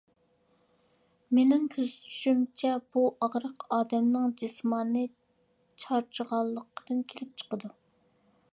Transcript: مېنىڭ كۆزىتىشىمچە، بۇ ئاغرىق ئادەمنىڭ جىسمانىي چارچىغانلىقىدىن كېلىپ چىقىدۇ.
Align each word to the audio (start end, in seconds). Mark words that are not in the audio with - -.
مېنىڭ 1.39 1.67
كۆزىتىشىمچە، 1.75 2.71
بۇ 2.95 3.03
ئاغرىق 3.27 3.67
ئادەمنىڭ 3.77 4.33
جىسمانىي 4.43 5.07
چارچىغانلىقىدىن 5.85 7.05
كېلىپ 7.13 7.37
چىقىدۇ. 7.43 7.73